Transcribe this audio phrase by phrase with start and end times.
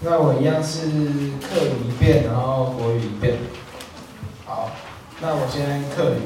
[0.00, 0.80] 那我一样是
[1.40, 3.38] 客语一遍，然后国语一遍。
[4.44, 4.70] 好，
[5.20, 6.20] 那我先客语。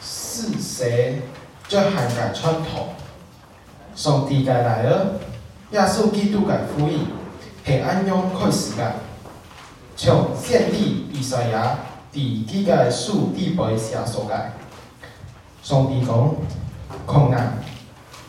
[0.00, 1.22] 是谁
[1.68, 2.94] 就涵盖传统？
[3.94, 5.20] 上帝该来了，
[5.70, 7.06] 耶稣基督该福音，
[7.64, 8.94] 系按样开始的。
[9.96, 11.78] 从先知以赛亚
[12.10, 14.54] 第几个书第八写所盖。
[15.62, 16.34] 上帝讲：
[17.06, 17.58] 困难，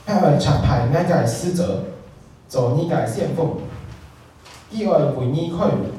[0.05, 1.83] 还会差派那个使者，
[2.55, 3.57] 做你个先锋，
[4.71, 5.91] 伊会为你开路。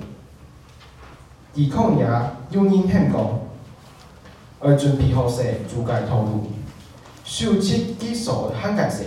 [1.52, 2.06] 抵抗也
[2.48, 3.40] 有人很讲。
[4.58, 6.46] 而准备好势，主该透露，
[7.24, 9.04] 修葺基础涵盖谁？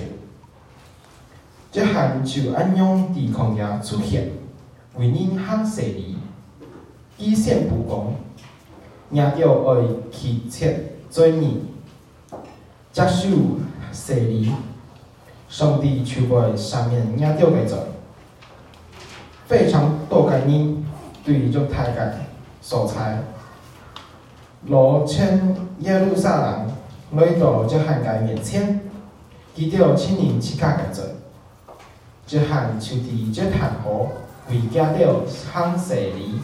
[1.71, 4.29] 这汉就按样抵抗也出现，
[4.95, 6.17] 为人行势理，
[7.17, 8.13] 基线不公，
[9.09, 11.49] 也要爱去切罪孽，
[12.93, 13.27] 接受
[13.91, 14.51] 势理，
[15.49, 17.77] 上帝就会上面也掉个罪，
[19.47, 20.85] 非常多个人
[21.25, 22.13] 对着大家
[22.61, 23.19] 所猜。
[24.67, 26.71] 罗迁耶路撒冷
[27.13, 28.79] 来到这汉个面前，
[29.55, 31.15] 记着亲临其他个者，
[32.27, 34.09] 这汉就伫这坛河
[34.49, 36.39] 为家着行势理，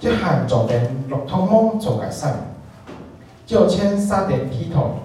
[0.00, 2.54] 这汉左边落汤蒙做个山，
[3.46, 4.96] 就迁沙点劈头，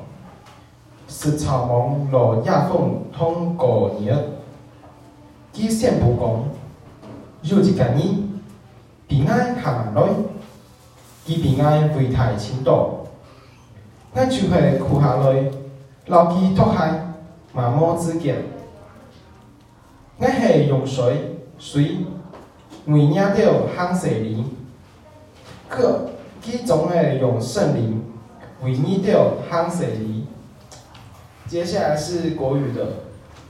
[1.08, 4.14] 是草蒙罗亚凤通过日，
[5.54, 6.44] 基线不公，
[7.44, 7.98] 有一个人
[9.08, 10.04] 平安下来。
[11.26, 13.06] 伊平安危害青岛，
[14.14, 15.52] 咱就会哭下来，
[16.06, 17.16] 老基脱海，
[17.54, 18.46] 万莫之见。
[20.20, 21.98] 咱系用水水
[22.86, 24.46] 为领着行势理，
[25.68, 28.06] 可其总系用圣灵
[28.64, 30.27] 为领着行势理。
[31.48, 32.88] 接下来是国语的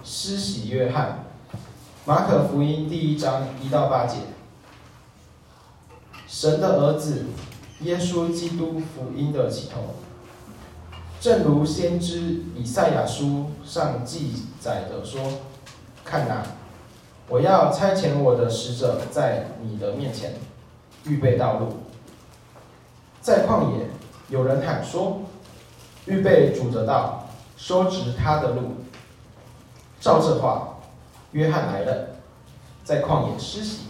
[0.04, 1.24] 施洗约翰，
[2.06, 4.18] 马可福音第一章一到八节，
[6.28, 7.26] 神的儿子。
[7.82, 9.96] 耶稣基督福音的起头，
[11.20, 15.22] 正如先知以赛亚书上记载的说
[16.04, 16.44] ：“看哪，
[17.30, 20.34] 我要差遣我的使者在你的面前，
[21.06, 21.68] 预备道路。
[23.22, 23.86] 在旷野，
[24.30, 25.22] 有人喊说：
[26.08, 27.27] 预备主的道，
[27.58, 28.76] 说直他的路。
[30.00, 30.78] 照这话，
[31.32, 32.10] 约翰来了，
[32.86, 33.88] 在旷野施洗，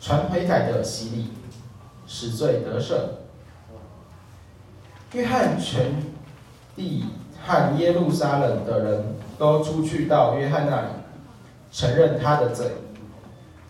[0.00, 1.32] 传悔改的洗礼。”
[2.08, 2.94] 使罪得赦。
[5.12, 6.04] 约翰全
[6.76, 7.06] 地
[7.44, 10.86] 和耶路撒冷的人都出去到约翰那里，
[11.72, 12.76] 承认他的罪，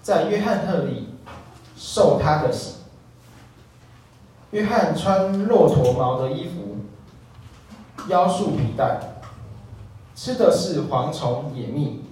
[0.02, 1.14] 在约翰那里
[1.78, 2.74] 受他的洗。
[4.50, 6.76] 约翰穿骆驼毛的衣服，
[8.08, 9.00] 腰束皮带，
[10.14, 12.04] 吃的是蝗虫野蜜。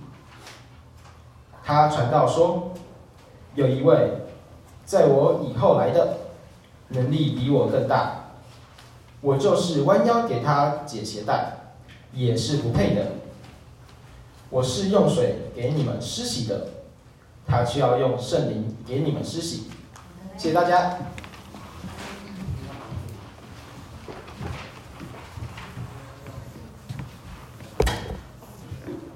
[1.65, 2.73] 他传道说，
[3.55, 4.21] 有一位。
[4.87, 6.19] 在我以后来的，
[6.89, 8.27] 能力比我更大，
[9.23, 11.57] 我就是弯腰给他解鞋带，
[12.13, 13.13] 也是不配的。
[14.51, 16.69] 我是用水给你们施洗的，
[17.47, 19.71] 他却要用圣灵给你们施洗。
[20.37, 20.99] 谢谢大家。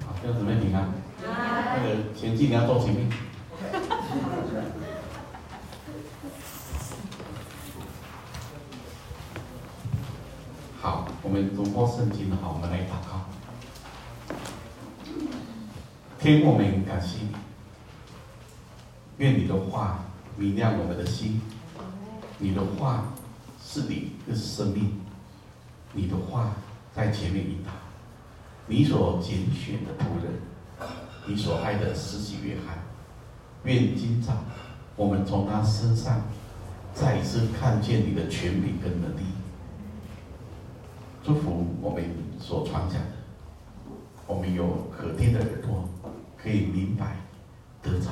[0.03, 0.89] 好，要准备平安。
[1.21, 3.07] 那个前进你要做前面。
[11.21, 13.21] 我们读过圣经的好，我们来祷告。
[16.29, 17.29] 天父，我们感谢你，
[19.17, 20.05] 愿你的话
[20.37, 21.41] 明亮我们的心。
[22.37, 23.05] 你的话
[23.59, 24.91] 是你的生命，
[25.91, 26.51] 你的话
[26.93, 27.71] 在前面引导。
[28.67, 30.31] 你所拣选的仆人，
[31.25, 32.77] 你所爱的十几约翰，
[33.63, 34.33] 愿今早
[34.95, 36.21] 我们从他身上
[36.93, 39.23] 再一次看见你的权柄跟能力。
[41.23, 42.03] 祝福我们
[42.39, 43.07] 所传讲的，
[44.27, 45.89] 我们有可听的耳朵，
[46.41, 47.17] 可以明白
[47.81, 48.11] 得着，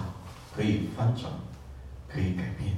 [0.55, 1.31] 可以翻转，
[2.07, 2.77] 可以改变。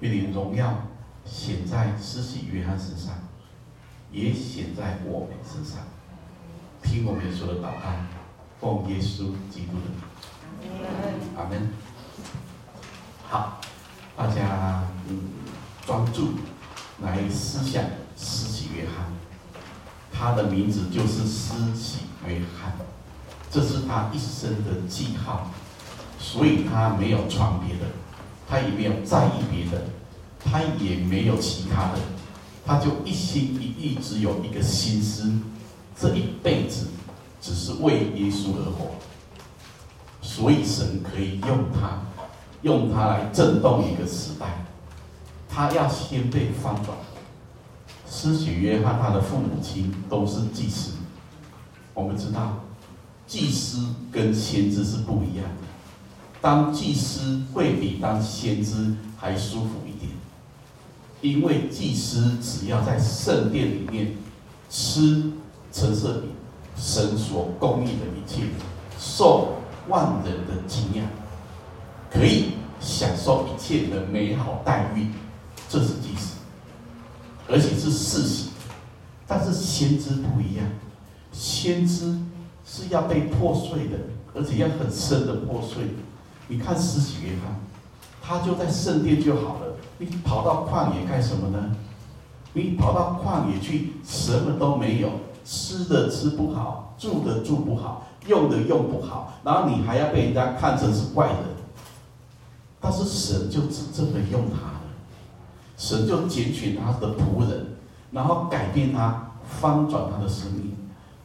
[0.00, 0.86] 愿你荣耀
[1.24, 3.14] 显在施洗约翰身上，
[4.10, 5.80] 也显在我们身上。
[6.82, 7.92] 听我们说的祷告，
[8.60, 9.90] 奉耶稣基督的
[10.60, 10.70] 名，
[11.36, 11.68] 阿门。
[13.28, 13.60] 好，
[14.16, 15.30] 大家嗯
[15.86, 16.34] 专注
[17.02, 17.84] 来思想。
[18.22, 19.06] 施洗约翰，
[20.12, 22.74] 他的名字就是施洗约翰，
[23.50, 25.50] 这是他一生的记号，
[26.18, 27.86] 所以他没有传别的，
[28.48, 29.84] 他也没有在意别的，
[30.38, 31.98] 他也没有其他的，
[32.64, 35.32] 他就一心一意只有一个心思，
[35.98, 36.86] 这一辈子
[37.40, 38.92] 只是为耶稣而活，
[40.22, 42.02] 所以神可以用他，
[42.62, 44.46] 用他来震动一个时代。
[45.48, 46.96] 他要先被翻转。
[48.08, 50.92] 施洗约翰他的父母亲都是祭司，
[51.92, 52.60] 我们知道，
[53.30, 55.68] 祭司跟先知是不一样的。
[56.40, 60.10] 当祭司会比当先知还舒服一点，
[61.20, 64.16] 因为祭司只要在圣殿里面
[64.68, 65.30] 吃
[65.70, 66.30] 陈设饼，
[66.76, 68.46] 神所供应的一切，
[68.98, 71.06] 受万人的敬仰，
[72.10, 75.06] 可以享受一切的美好待遇，
[75.68, 76.34] 这是祭司，
[77.48, 78.48] 而且是世袭。
[79.24, 80.66] 但是先知不一样，
[81.30, 82.18] 先知
[82.72, 83.98] 是要被破碎的，
[84.32, 85.82] 而且要很深的破碎。
[86.46, 87.58] 你看施洗约翰，
[88.22, 89.74] 他就在圣殿就好了。
[89.98, 91.74] 你跑到旷野干什么呢？
[92.52, 95.10] 你跑到旷野去，什么都没有，
[95.44, 101.36] 吃的吃不好，住的住不好，用的用不好，然后你还要被人家看成是怪人。
[102.80, 104.80] 但是神就只这么用他了，
[105.76, 107.66] 神就拣选他的仆人，
[108.12, 110.76] 然后改变他，翻转他的生命。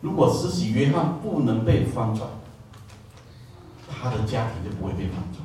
[0.06, 2.30] 如果施洗约翰不能被翻转，
[3.90, 5.44] 他的家庭就不会被翻转，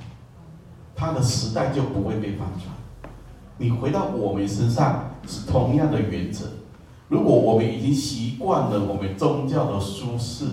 [0.94, 2.66] 他的时代就不会被翻转。
[3.56, 6.44] 你回到我们身上是同样的原则。
[7.08, 10.44] 如果我们已经习惯了我们宗教的舒适，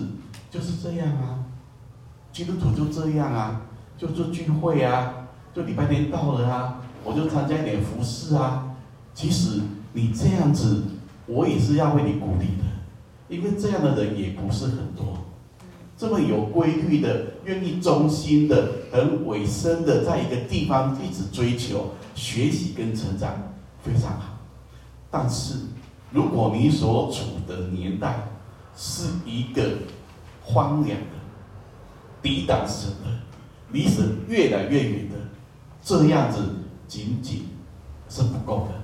[0.50, 1.44] 就是这样啊，
[2.32, 3.60] 基督徒就这样啊，
[3.98, 8.74] 就做聚会啊，就礼拜天到了啊，我就参加一点服饰啊。
[9.12, 9.60] 其实
[9.92, 10.84] 你这样子，
[11.26, 12.64] 我也是要为你鼓励的，
[13.28, 15.18] 因为这样的人也不是很多。
[15.96, 23.52] 这么有规律的，愿意忠心的、很委身的，在一个地方一直追求、学习跟成长，
[23.82, 24.38] 非常好。
[25.10, 25.54] 但是，
[26.12, 28.28] 如果你所处的年代
[28.76, 29.64] 是一个
[30.44, 31.16] 荒凉的、
[32.22, 33.10] 抵挡神的、
[33.72, 35.16] 离神越来越远的，
[35.82, 36.38] 这样子
[36.86, 37.48] 仅仅
[38.08, 38.74] 是不够的。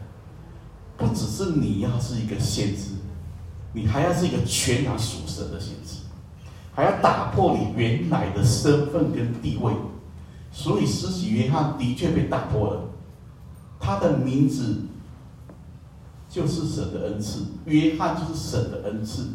[0.96, 2.90] 不只是你要是一个先知，
[3.74, 5.98] 你还要是一个全然属神的先知。
[6.74, 9.72] 还要打破你原来的身份跟地位，
[10.50, 12.80] 所以施洗约翰的确被打破了。
[13.78, 14.86] 他的名字
[16.28, 19.28] 就是神的恩赐，约翰就是神的恩赐。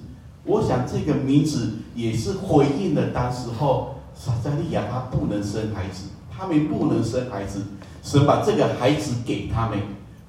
[0.43, 7.61] 我想这个名字也是回应了当时候撒迦利亚他不能生孩子，他们不能生孩子，
[8.03, 9.79] 神把这个孩子给他们，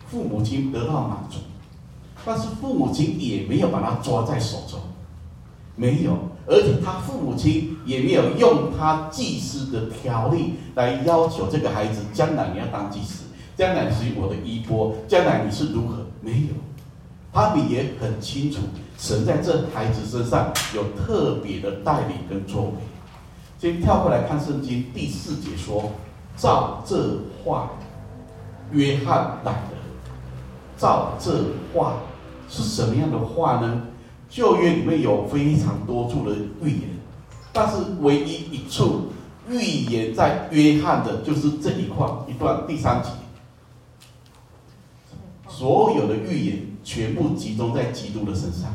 [0.07, 1.39] 父母亲得到满足，
[2.25, 4.79] 但是父母亲也没有把他抓在手中，
[5.77, 6.17] 没有。
[6.47, 13.25] 而且他父母亲也没有用他祭司的条例来要求这个孩子将来你要当祭司，
[13.57, 16.07] 将来是我的衣钵，将来你是如何？
[16.21, 16.55] 没有，
[17.33, 18.59] 他们也很清楚，
[18.99, 22.73] 神在这孩子身上有特别的带领跟作为。
[23.59, 25.93] 先跳过来看圣经第四节说
[26.37, 27.71] ：“照这话，
[28.73, 29.71] 约翰来了。”
[30.77, 31.31] 照这
[31.73, 31.97] 话
[32.51, 33.83] 是什么样的话呢？
[34.29, 36.91] 旧约里面有非常多处的预言，
[37.53, 39.07] 但是唯一一处
[39.49, 43.09] 预言在约翰的，就是这一块一段第三节。
[45.49, 48.71] 所有的预言全部集中在基督的身上，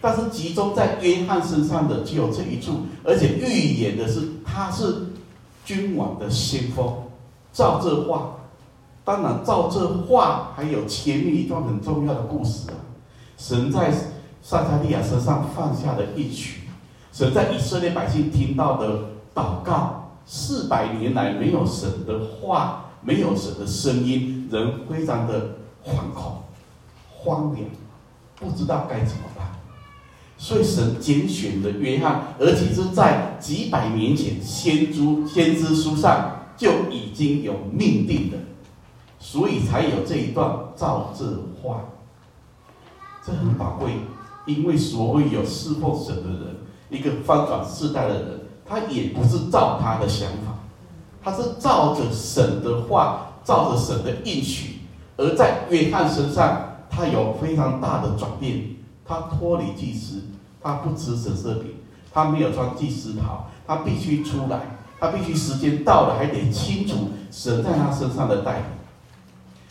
[0.00, 5.08] 但是集中在约翰身上的只有这一处，而且预言的是他是
[5.64, 6.90] 君王的先锋。
[7.52, 8.36] 照这话，
[9.04, 12.74] 当然照这话还有前面一段很重要的故事啊，
[13.40, 13.90] 神在。
[14.42, 16.62] 撒迦利亚身上放下的一曲，
[17.12, 19.00] 神在以色列百姓听到的
[19.34, 26.38] 祷告，四百年来没有神的话，没有神的声音，人非常的惶恐、
[27.10, 27.66] 荒凉，
[28.36, 29.46] 不知道该怎么办。
[30.38, 38.38] 所以神拣选了约翰，而且是在几百年前先知先知书上就已经有命定的，
[39.18, 41.26] 所以才有这一段造这
[41.62, 41.84] 话，
[43.24, 43.92] 这很宝贵。
[44.46, 46.56] 因为所谓有侍奉神的人，
[46.88, 50.58] 一个翻转世代的人，他也不是照他的想法，
[51.22, 54.80] 他是照着神的话，照着神的应许。
[55.18, 60.22] 而在约翰身上，他有非常大的转变，他脱离祭司，
[60.60, 61.74] 他不吃陈设饼，
[62.12, 68.64] 他没有穿祭司袍，他必须出来，他必须时间到了还得清楚神在他身上的带领。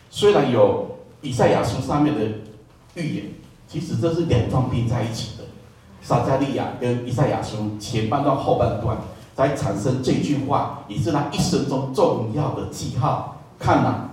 [0.08, 2.24] 虽然有以赛亚书上面的
[2.94, 3.24] 预言。
[3.70, 5.44] 其实这是两段并在一起的，
[6.02, 8.98] 撒迦利亚跟以赛亚书前半段后半段，
[9.36, 13.36] 才产生这句话，也是他一生中重要的记号。
[13.60, 14.08] 看呐，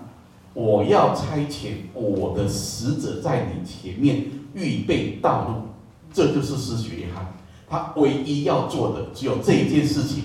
[0.54, 5.70] 我要差遣我的使者在你前面预备道路，
[6.14, 7.34] 这就是施洗约翰。
[7.68, 10.24] 他唯一要做的只有这一件事情：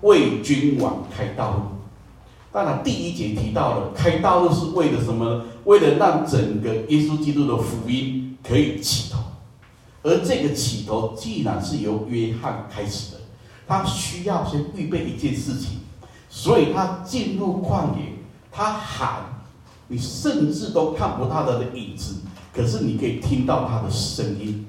[0.00, 1.60] 为君王开道路。
[2.50, 5.42] 当然，第一节提到了开道路是为了什么？
[5.64, 9.18] 为了让整个耶稣基督的福音可以起头。
[10.02, 13.20] 而这个起头，既然是由约翰开始的，
[13.66, 15.78] 他需要先预备一件事情，
[16.28, 18.12] 所以他进入旷野，
[18.52, 19.30] 他喊。
[19.86, 22.16] 你甚至都看不到他的影子，
[22.54, 24.66] 可是你可以听到他的声音。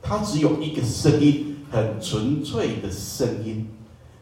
[0.00, 3.68] 他只有一个声音，很纯粹的声音。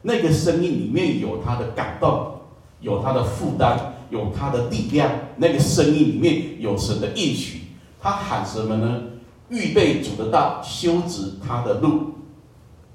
[0.02, 2.40] 那个声音里面有他的感动，
[2.80, 3.78] 有他的负担，
[4.10, 5.10] 有他的力量。
[5.36, 7.59] 那个声音里面有神的应许。
[8.00, 9.02] 他喊什么呢？
[9.48, 12.14] 预备主的道，修直他的路。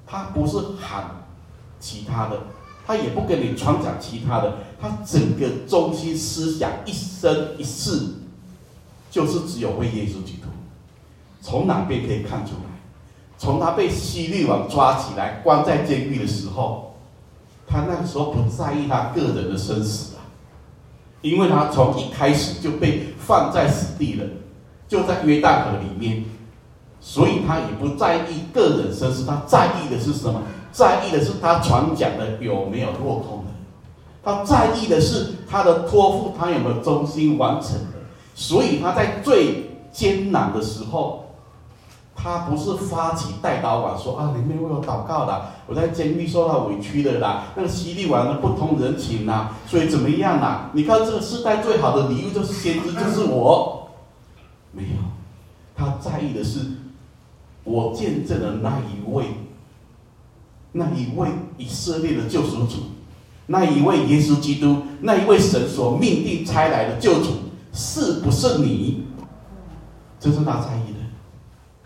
[0.06, 1.24] 他不是喊
[1.78, 2.38] 其他的。
[2.86, 8.00] 他也不跟你传讲其他的，他整个中心思想一生一世，
[9.10, 10.46] 就是只有为耶稣基督。
[11.42, 12.80] 从哪边可以看出来？
[13.38, 16.94] 从他被希律王抓起来关在监狱的时候，
[17.66, 20.22] 他那个时候不在意他个人的生死啊，
[21.20, 24.26] 因为他从一开始就被放在死地了，
[24.88, 26.24] 就在约旦河里面，
[27.00, 30.40] 所以他也不在意个人生死，他在意的是什么？
[30.72, 33.50] 在意的是他传讲的有没有落空的，
[34.22, 37.98] 他在意的是他的托付他有没有忠心完成的，
[38.34, 41.24] 所以他在最艰难的时候，
[42.14, 50.70] 他不是发起代祷文说啊，里面为我祷告的，我在监狱受到委屈的啦，那个希律王的不通人情呐、啊，所以怎么样啊？
[50.74, 53.75] 你看这个世代最好的礼物就是先知，就是我，
[54.76, 54.98] 没有，
[55.74, 56.60] 他在意的是
[57.64, 59.24] 我见证的那一位。
[60.72, 62.82] 那一位以色列的救赎主，
[63.46, 67.30] 那一位耶稣基督，那一位神所命定差来的救主，
[67.72, 69.06] 是不是你？
[70.20, 70.98] 这是他在意的，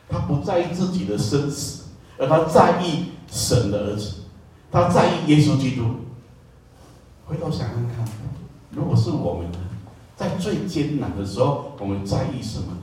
[0.09, 1.85] 他不在意自己的生死，
[2.19, 4.15] 而他在意神的儿子，
[4.73, 5.85] 他在意耶稣基督。
[7.27, 8.05] 回头想想看，
[8.73, 9.47] 如果是我们，
[10.17, 12.77] 在最艰难的时候，我们在意什么？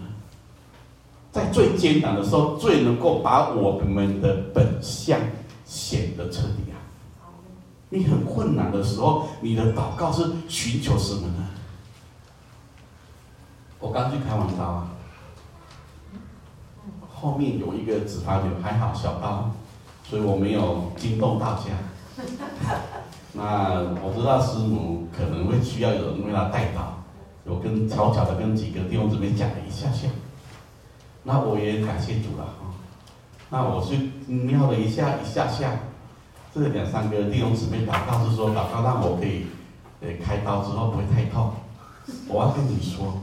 [1.38, 5.20] 在最艰难的时候，最能够把我们的本相。
[5.68, 6.80] 显得彻底啊！
[7.90, 11.46] 你很困难的时候，你的祷告是寻求什么呢？
[13.78, 14.88] 我刚去开完刀啊，
[17.14, 19.52] 后面有一个脂肪瘤，还好小刀，
[20.06, 21.64] 所以我没有惊动大家。
[23.36, 26.96] 那我知道师母可能会需要有人为他代祷，
[27.44, 30.08] 我跟悄悄的跟几个弟兄姊妹讲了一下下，
[31.28, 32.54] 那我也感谢主了。
[33.50, 35.78] 那我去瞄了一下，一下下，
[36.56, 39.46] 这两三个弟兄姊妹祷告是说，祷告让我可以，
[40.00, 41.52] 呃，开刀之后不会太痛。
[42.30, 43.22] 我要跟你说，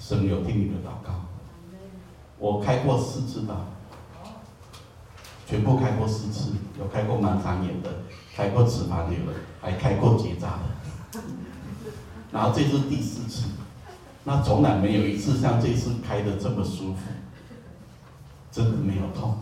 [0.00, 1.14] 神有听你的祷告。
[2.36, 3.54] 我开过四次刀，
[5.46, 7.90] 全部开过四次，有开过盲肠炎的，
[8.34, 11.20] 开过脂肪瘤的，还开过结扎的。
[12.32, 13.50] 然后这是第四次，
[14.24, 17.00] 那从来没有一次像这次开的这么舒服。
[18.52, 19.38] 真的没有痛，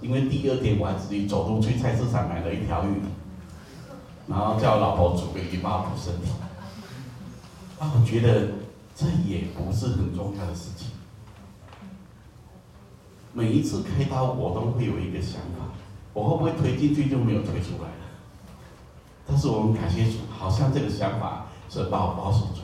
[0.00, 3.00] 因为第二天我还自己走路去菜市场买了一条鱼，
[4.26, 6.30] 然后叫老婆煮给你帮我补身体。
[7.78, 8.48] 啊，我觉得
[8.96, 10.88] 这也不是很重要的事情。
[13.32, 15.72] 每一次开刀，我都会有一个想法：
[16.12, 18.04] 我会不会推进去就没有推出来了？
[19.26, 22.62] 但是我们感谢主，好像这个想法是把我保守住，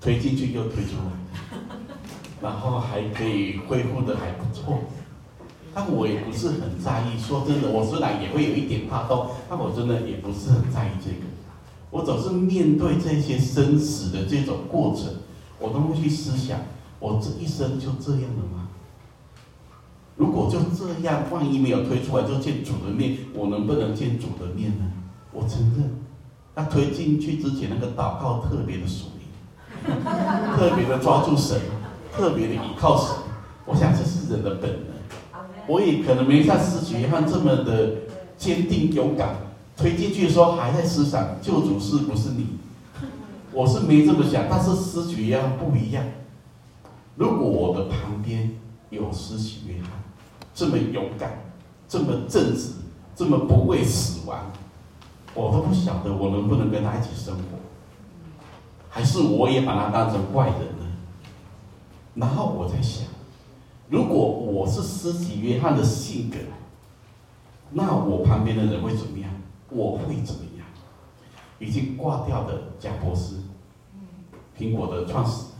[0.00, 1.58] 推进去又推出来，
[2.40, 4.78] 然后还可以恢复的还不错。
[5.78, 7.16] 但我也不是很在意。
[7.16, 11.26] 说真的，我虽然也会有一点怕痛，但我真的也不是很在意这个。
[11.92, 15.06] 我总是面对这些生死的这种过程，
[15.60, 16.58] 我都会去思想：
[16.98, 18.70] 我这一生就这样了吗？
[20.16, 24.84] 如果就这样，万一没有推出来就见主的面，我能不能见主的面呢？
[25.30, 25.94] 我承认，
[26.56, 29.94] 他推进去之前那个祷告特别的属灵，
[30.58, 31.56] 特别的抓住神，
[32.12, 33.14] 特别的依靠神。
[33.64, 34.87] 我想这是人的本能。
[35.68, 37.90] 我也可能没像施洗约翰这么的
[38.38, 39.36] 坚定勇敢，
[39.76, 42.46] 推进去的时候还在思想救主是不是你？
[43.52, 46.02] 我是没这么想，但是施洗约翰不一样。
[47.16, 48.50] 如果我的旁边
[48.88, 49.90] 有施洗约翰
[50.54, 51.52] 这么勇敢、
[51.86, 52.72] 这么正直、
[53.14, 54.50] 这么不畏死亡，
[55.34, 57.42] 我都不晓得我能不能跟他一起生活，
[58.88, 60.86] 还是我也把他当成怪人呢？
[62.14, 63.06] 然后我在想。
[63.88, 66.36] 如果我是施洗约翰的性格，
[67.70, 69.30] 那我旁边的人会怎么样？
[69.70, 70.66] 我会怎么样？
[71.58, 73.36] 已经挂掉的贾博士，
[74.56, 75.52] 苹果的创始人，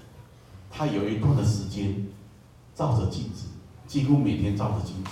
[0.71, 2.07] 他有一段的时间
[2.75, 3.47] 照着镜子，
[3.87, 5.11] 几乎每天照着镜子，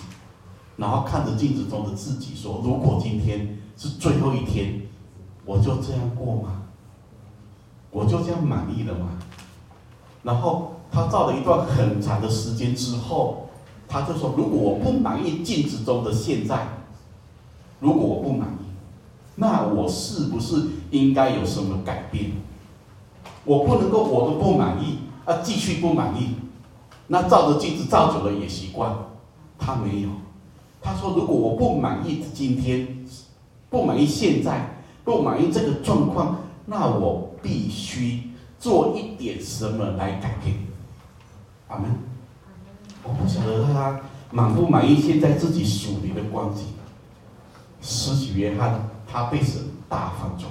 [0.77, 4.83] 然后看着镜子中的自己说：“如果今天是最后一天，
[5.45, 6.63] 我就这样过吗？
[7.91, 9.19] 我就这样满意了吗？”
[10.23, 13.49] 然后他照了一段很长的时间之后，
[13.89, 16.67] 他就说：“如果我不满意镜子中的现在，
[17.81, 18.67] 如果我不满意，
[19.37, 22.33] 那我是不是应该有什么改变？
[23.45, 26.37] 我不能够我都不满意啊，继续不满意。
[27.09, 28.93] 那照着镜子照久了也习惯。
[29.59, 30.09] 他没有，
[30.83, 33.07] 他说：如果我不满意今天，
[33.71, 40.57] 不满意现在，不满意这个状况，那我必须做一点什么来改变。
[41.69, 41.91] 阿门。
[43.03, 46.65] 我不晓得他满不满意现在自己属灵的光景。
[47.81, 48.89] 施洗约翰。
[49.09, 50.51] 他被神大翻转，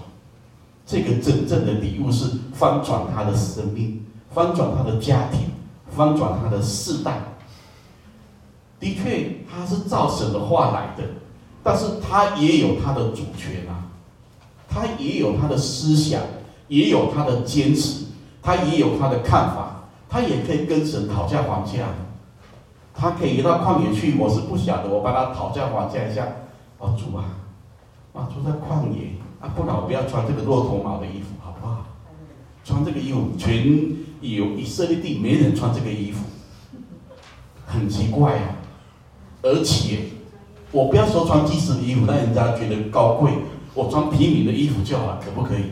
[0.87, 4.03] 这个真正的礼物是翻转他的生命，
[4.33, 5.41] 翻转他的家庭，
[5.93, 7.19] 翻转他的世代。
[8.79, 11.03] 的确，他是照神的话来的，
[11.61, 13.91] 但是他也有他的主权啊，
[14.69, 16.21] 他也有他的思想，
[16.69, 18.05] 也有他的坚持，
[18.41, 19.64] 他也有他的看法，
[20.15, 21.87] 他也可以跟神讨价还价，
[22.93, 26.25] 他可以到旷野去，我是不晓得，我帮他讨价还价一下，
[26.77, 27.25] 哦，主啊。
[28.13, 29.09] 啊，住在旷野
[29.41, 31.87] 啊，不然我不要穿这个骆驼毛的衣服，好不好？
[32.63, 33.67] 穿这个衣服，全
[34.21, 36.23] 有以色列地没人穿这个衣服，
[37.65, 38.55] 很奇怪啊。
[39.41, 39.99] 而且，
[40.71, 43.33] 我不要说穿祭司的衣服，让人家觉得高贵，
[43.73, 45.63] 我穿平民的衣服就好了，可不可以？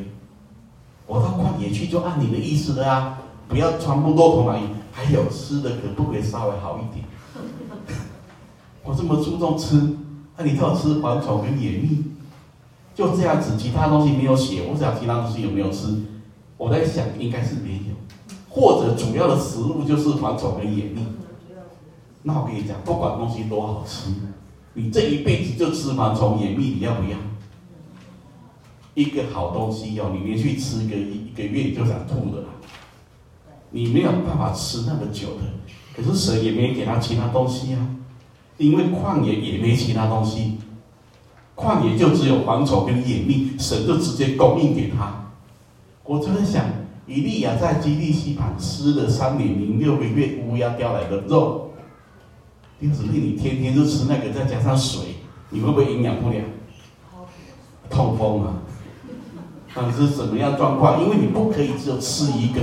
[1.08, 7.06] 我到旷野去就按你的意思的啊，不要穿不骆驼毛衣，还有吃的可不可以稍微好一点？
[8.84, 9.76] 我这么注重吃，
[10.38, 12.04] 那、啊、你知道吃蝗虫跟野蜜？
[12.96, 16.04] 就这样子，其他东西没有写，我想其他东西有没有吃？
[16.58, 17.96] 我在想，应该是没有，
[18.50, 21.06] 或者主要的食物就是蝗虫跟野蜜。
[22.22, 24.12] 那我跟你讲，不管东西多好吃，
[24.76, 27.18] 你这一辈子就吃蝗虫野蜜，你要不要？
[28.94, 32.44] 一个好东西哦，你连续吃个一一个月，你就想吐了。
[33.76, 35.42] 你没有办法吃那么久的，
[35.96, 37.90] 可是神也没给他其他东西啊，
[38.58, 40.60] 因为旷野也没其他东西。
[41.56, 45.32] 旷野就只有蝗虫跟野蜜，神就直接供应给他。
[46.04, 46.66] 我就在想，
[47.08, 51.72] 以利亚在基利溪旁吃了三年零六个月乌鸦叼来的肉，
[52.80, 55.16] 弟兄姊妹，你天天就吃那个，再加上水，
[55.50, 56.44] 你会不会营养不良？
[57.90, 58.62] 痛风啊？
[59.74, 61.02] 但是什么样状况？
[61.02, 62.62] 因为你不可以只有吃一个。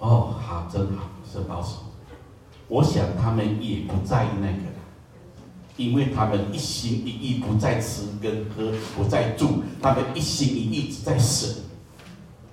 [0.00, 1.76] 哦，好，真好，是保守。
[2.68, 4.70] 我想他们也不在意那个。
[5.76, 11.48] 因为他们一心一意不再吃跟喝，不再住，他们一心一意只在神，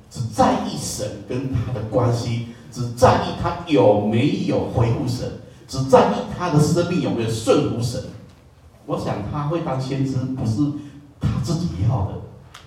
[0.10, 5.30] 只在意神跟他的关系，只在意他有没有回复神，
[5.68, 8.02] 只在意他的生命有没有顺服神。
[8.86, 10.62] 我想他会当先知，不是
[11.20, 12.14] 他自己要的，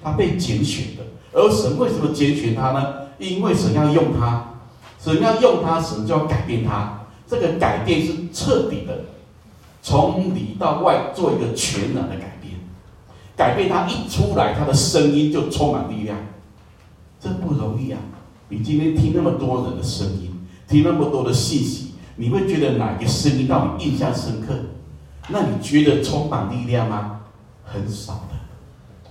[0.03, 1.03] 他被拣选的。
[1.33, 2.95] 而神为什么拣选他呢？
[3.19, 4.50] 因为神要用他，
[5.03, 7.01] 神要用他，神就要改变他。
[7.27, 9.05] 这个改变是彻底的。
[9.83, 12.55] 从里到外做一个全然的改变，
[13.35, 16.19] 改变他一出来，他的声音就充满力量，
[17.19, 17.99] 这不容易啊！
[18.51, 24.55] 你今天听那么多人的声音，听那么多的信息，你会觉得哪个声音让你印象深刻？
[25.29, 27.21] 那你觉得充满力量吗？
[27.65, 28.37] 很少的。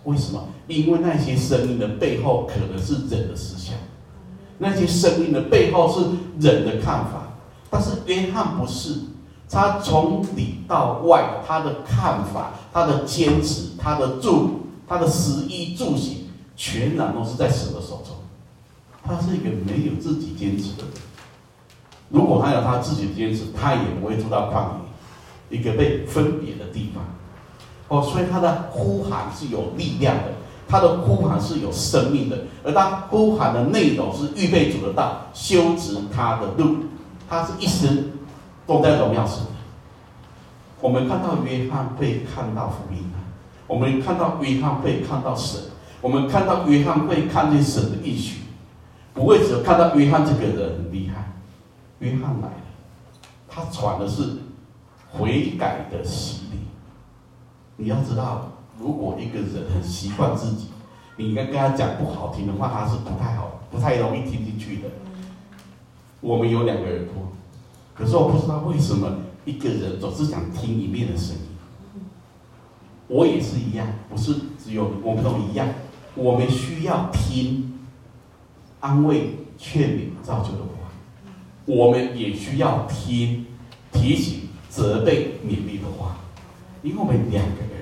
[0.04, 0.50] 为什么？
[0.68, 3.74] 因为那些声音的背后可能是人的思想，
[4.60, 7.34] 那些声音的背后是人的看法，
[7.70, 8.96] 但是约翰不是。
[9.52, 18.16] 他从里到外，他的看法、他的坚持、他的住、他的食衣住行，全然都是在神的手中。
[19.04, 20.94] 他是一个没有自己坚持的人。
[22.10, 24.68] 如果他有他自己的坚持，他也不会住到旷
[25.50, 27.04] 野，一个被分别的地方。
[27.88, 30.34] 哦，所以他的呼喊是有力量的，
[30.70, 36.78] 他的呼喊是有生命的，而他呼喊的内容是预备主的道，修直他的路。
[37.28, 38.12] 他是一生。
[38.70, 39.40] 都在荣耀神。
[40.80, 43.04] 我们看到约翰被看到福音，
[43.66, 45.60] 我们看到约翰被看到神，
[46.02, 48.42] 我们看到约翰被看见神的应许，
[49.12, 51.34] 不会只看到约翰这个人很厉害。
[51.98, 52.54] 约翰来了，
[53.50, 54.38] 他传的是
[55.12, 56.60] 悔改的洗礼。
[57.78, 58.49] 你要知道，
[58.80, 60.68] 如果一个人很习惯自己，
[61.18, 64.90] 你应该跟他讲不好听的话，他是不太好，不太容易听进去的。
[66.22, 67.14] 我们有两个耳朵。
[67.94, 71.42] 可是我不知道为什么一个人总是想听一面的声音。
[73.08, 75.68] 我也是一样，不是只有我们都一样。
[76.16, 77.80] 我们需要听
[78.80, 80.90] 安慰、劝勉、造就的话，
[81.66, 83.46] 我们也需要听
[83.92, 86.16] 提醒、责备勉励的话，
[86.82, 87.79] 因为我们两个耳朵，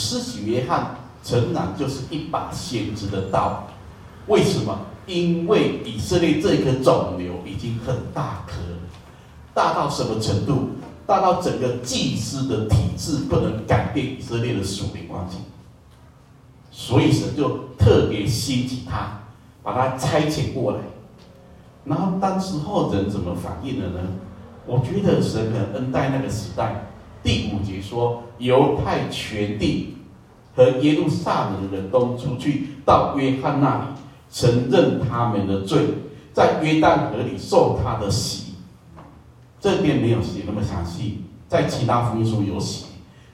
[0.00, 3.68] 施洗约翰诚然就是一把先知的刀，
[4.26, 4.78] 为什么？
[5.06, 8.54] 因为以色列这颗肿瘤已经很大颗，
[9.52, 10.70] 大到什么程度？
[11.06, 15.38] 大到整个祭司的体制不能改变以色列的属灵光景，
[16.70, 19.20] 所以神就特别兴起他，
[19.62, 20.78] 把他差遣过来。
[21.84, 24.00] 然后当时候人怎么反应的呢？
[24.66, 26.89] 我觉得神很恩待那个时代。
[27.22, 29.96] 第五节说，犹太全地
[30.54, 33.84] 和耶路撒冷的人都出去到约翰那里，
[34.30, 35.80] 承认他们的罪，
[36.32, 38.54] 在约旦河里受他的洗。
[39.60, 42.86] 这边没有写那么详细，在其他福音书有写，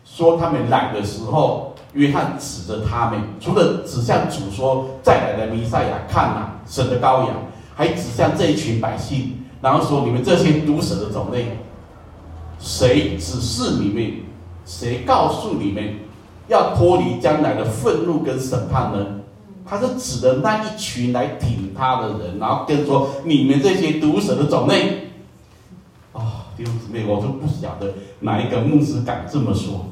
[0.04, 7.36] 说他们来的时候，约翰指着他们，除了指向主说再来的弥赛亚，看哪，神的羔羊，
[7.76, 11.56] 还指向这一群百姓，然后说你们这些毒蛇的种类，
[12.58, 14.12] 谁指示你们？
[14.64, 15.94] 谁告诉你们
[16.48, 19.06] 要脱离将来的愤怒跟审判呢？
[19.64, 25.10] 他是指的那一群来挺他的人，然后跟说你们这些毒蛇的种类。
[26.12, 29.86] 啊弟兄姊妹，我就不晓得哪一个牧师敢这么说，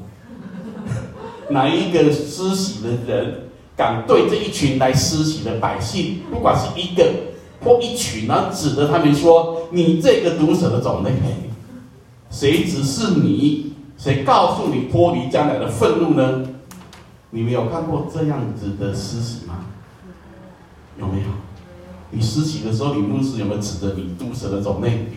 [1.49, 7.05] 哪一个施洗的人敢对这一群来施洗的百姓，不管是一个
[7.63, 11.11] 或一群，然后指着他们说：“你这个毒蛇的种类，
[12.35, 13.71] 谁指示你？
[13.97, 16.45] 谁告诉你脱离将来的愤怒呢？”
[17.31, 19.67] 你们有看过这样子的施洗吗？
[20.99, 21.27] 有没有？
[22.11, 25.07] 你施洗的时候，你牧师有没有指着你毒蛇的种类？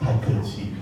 [0.00, 0.78] 太客气了，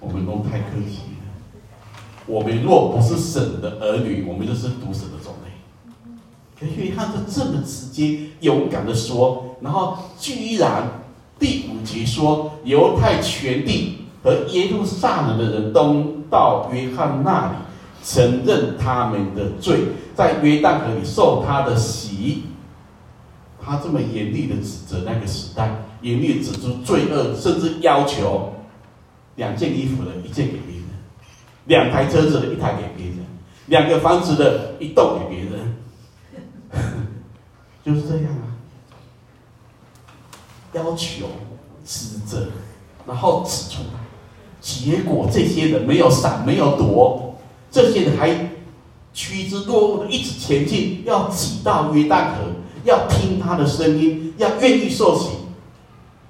[0.00, 2.26] 我们都太客气了。
[2.26, 6.18] 我们若不是神的儿女，我们就是毒蛇的种类。
[6.58, 10.88] 可约翰就这么直接、勇敢的说，然后居然
[11.38, 17.56] 第五节说，犹太全地和耶路撒冷的人都到约翰那里，
[18.04, 19.80] 承认他们的罪，
[20.14, 22.44] 在约旦河里受他的洗。
[23.62, 25.84] 他这么严厉的指责那个时代。
[26.02, 28.54] 严厉指出罪恶，甚至要求
[29.36, 30.84] 两件衣服的一件给别人，
[31.66, 33.18] 两台车子的一台给别人，
[33.66, 35.76] 两个房子的一栋给别人，
[37.84, 38.48] 就是这样啊。
[40.72, 41.26] 要求、
[41.84, 42.46] 指责，
[43.06, 44.00] 然后指出来，
[44.60, 47.36] 结果这些人没有闪，没有躲，
[47.70, 48.50] 这些人还
[49.12, 52.36] 趋之若鹜的一直前进，要挤到约旦河，
[52.84, 55.30] 要听他的声音，要愿意受洗。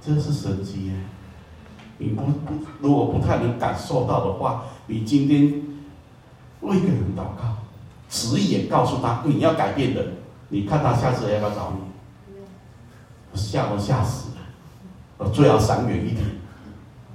[0.01, 0.93] 这是神迹耶！
[1.99, 5.62] 你不不，如果不太能感受到的话，你今天
[6.61, 7.59] 为一个人祷告，
[8.09, 10.05] 直言告诉他你要改变的，
[10.49, 11.90] 你看他下次要不要找你？
[13.35, 14.37] 吓都吓死了！
[15.19, 16.25] 我最好闪远一点。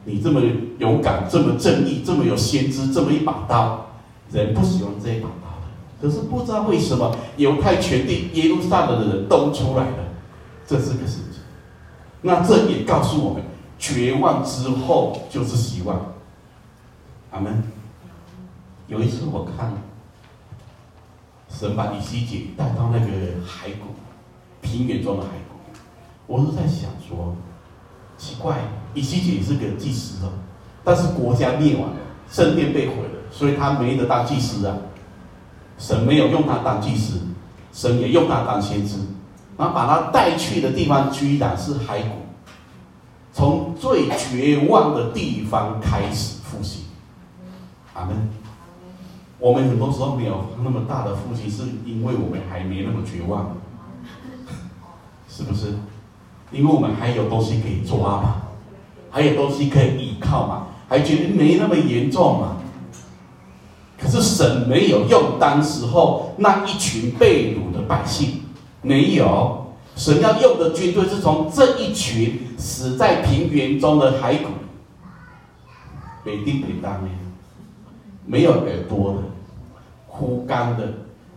[0.06, 0.42] 你这么
[0.78, 3.88] 勇敢，这么正义，这么有先知，这么一把刀，
[4.32, 5.68] 人不喜欢这一把刀的。
[6.02, 9.98] 可是不知道为什么，犹太全地耶路撒冷的人都出来了，
[10.66, 11.42] 这是个事情。
[12.22, 13.44] 那这也告诉我们，
[13.78, 16.14] 绝望之后就是希望。
[17.32, 17.64] 阿门。
[18.88, 19.74] 有一次我看，
[21.50, 23.08] 神把以西姐带到那个
[23.44, 23.96] 骸骨，
[24.62, 25.80] 平原中的骸骨，
[26.28, 27.36] 我是在想说，
[28.18, 28.58] 奇怪，
[28.94, 30.30] 以西结也是个祭司哦，
[30.84, 31.98] 但是国家灭亡了，
[32.30, 34.78] 圣殿被毁了，所以他没得当祭司啊。
[35.78, 37.20] 神没有用他当祭司，
[37.74, 38.96] 神也用他当先知。
[39.58, 42.26] 然后把他带去的地方居然是骸骨，
[43.34, 46.84] 从最绝望的地方开始复兴。
[47.94, 48.30] 阿门。
[49.38, 53.56] 我们很多时候没有那么大的复兴，是因为我们还没那么绝望，
[55.30, 55.74] 是不是？
[56.52, 58.44] 因为我们还有东西可以抓嘛，
[59.12, 62.58] 还有东西可以依靠嘛，还觉得没那么严重嘛。
[63.98, 68.42] 可是神没有用当时候那一群被掳的百姓。
[68.82, 74.50] 没有，神要用的军队是从这一群死在平原中的骸骨，
[76.24, 77.12] 北地北当面，
[78.28, 79.20] 没有耳朵的，
[80.08, 80.84] 枯干的，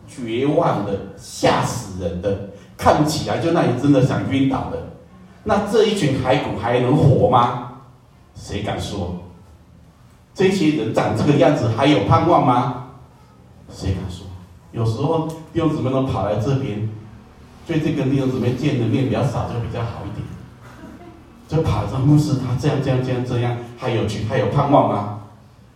[0.06, 4.90] 绝望的，吓死人的，看起来就那里真的想晕倒的，
[5.48, 7.72] 那这一群骸骨还能活吗？
[8.34, 9.16] 谁敢说？
[10.34, 12.88] 这些人长这个样子还有盼望吗？
[13.72, 14.26] 谁敢说？
[14.72, 16.86] 有时候弟兄姊妹都跑来这边。
[17.66, 20.26] 所以这个弟兄姊妹见的面比较少，就比较好一点。
[21.48, 25.20] 就跑着牧师，他这样这样这样这样，还有去还有盼望吗？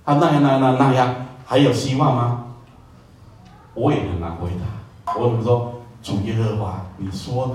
[0.04, 1.14] 他那样那样那样那样，
[1.46, 2.44] 还有希望吗？
[3.72, 5.14] 我也很难回答。
[5.18, 5.80] 我怎么说？
[6.02, 7.54] 主耶和华，你说呢？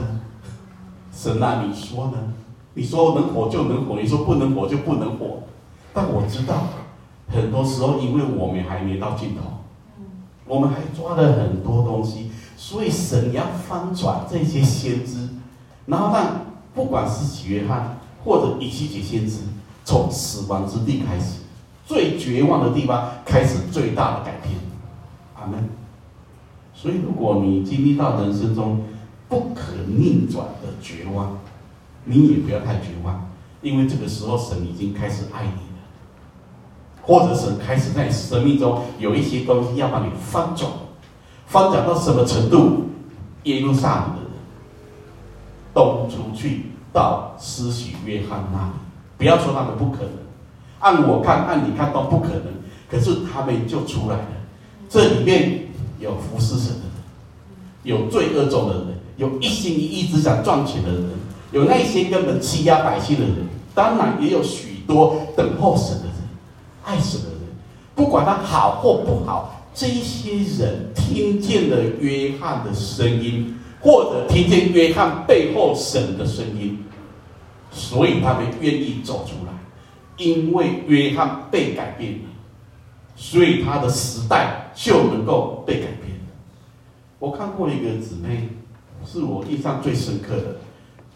[1.17, 2.13] 神啊，你说呢？
[2.75, 5.39] 你说能活就能活，你说不能活就不能活。
[5.91, 6.67] 但我知道，
[7.27, 9.41] 很多时候因为我们还没到尽头，
[10.45, 15.27] 我们还抓了很多东西，所以神要翻转这些先知，
[15.88, 16.41] 然后让
[16.75, 19.39] 不管是洗约翰或者以西结先知，
[19.84, 21.39] 从死亡之地开始，
[21.84, 24.53] 最绝望的地方开始最大的改变。
[25.34, 25.67] 阿门。
[26.75, 28.84] 所以，如果你经历到人生中
[29.29, 31.37] 不可逆转的绝望，
[32.05, 33.29] 你也不要太绝望，
[33.61, 40.71] 因为这个时候神已经开始爱你了，或者神开始在生命中有一些东西要把你翻转，
[41.45, 42.85] 翻转到什么程度？
[43.43, 44.31] 耶路撒冷的人
[45.73, 48.73] 都出去到施洗约翰那里，
[49.17, 50.11] 不要说他们不可能，
[50.79, 52.43] 按我看，按你看都不可能，
[52.91, 54.27] 可是他们就出来了，
[54.89, 56.91] 这里面有服侍神的人，
[57.83, 61.10] 有罪恶中的人，有一心一意只想赚钱的人。
[61.51, 63.36] 有那些根本欺压百姓的人，
[63.73, 66.13] 当然也有许多等候神的人、
[66.84, 67.38] 爱神的人。
[67.95, 76.84] 不管他好或不好，这些人听见了约翰的声音，或者听见约翰背后神的声音，
[77.71, 79.53] 所以他们愿意走出来。
[80.17, 82.30] 因为约翰被改变了，
[83.15, 86.19] 所以他的时代就能够被改变。
[87.19, 88.49] 我看过一个姊妹，
[89.09, 90.57] 是我印象最深刻的。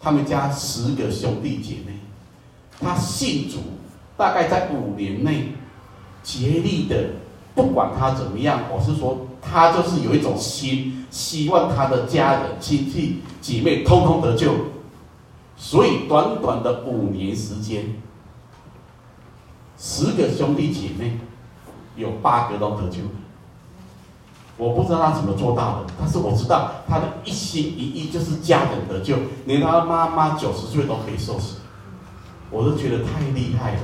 [0.00, 1.92] 他们家十个兄弟姐妹，
[2.80, 3.58] 他信主，
[4.16, 5.52] 大概在五年内，
[6.22, 7.10] 竭力的，
[7.54, 14.52] 不管他怎么样，我是说，他就是有一种心，希望他的家人、亲戚、姐妹通通得救，
[15.56, 17.84] 所以短短的五年时间，
[19.78, 21.18] 十个兄弟姐妹，
[21.94, 23.02] 有八个都得救。
[24.62, 31.56] 我不知道他怎么做到的，但是我知道他的一心一意就是家人得救，连他妈妈九十岁都可以受洗，
[32.48, 33.80] 我都觉得太厉害了，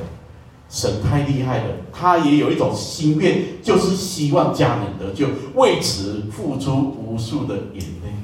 [0.69, 1.75] 神太厉害了。
[1.93, 8.15] 他也有一种心愿，就是希望家人得救，为此付出无数的眼泪，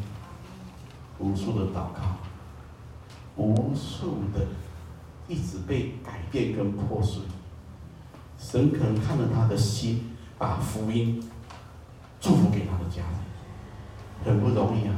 [1.19, 2.19] 无数的祷告，
[3.35, 4.47] 无数的
[5.27, 7.23] 一直被改变跟破碎。
[8.39, 11.21] 神可能看了他的心，把福音。
[12.25, 13.03] 祝福给他的家
[14.25, 14.97] 人，很不容易啊。